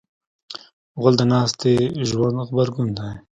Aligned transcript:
غول 0.99 1.15
د 1.17 1.23
ناستې 1.31 1.73
ژوند 2.07 2.37
غبرګون 2.47 2.89
دی. 2.97 3.11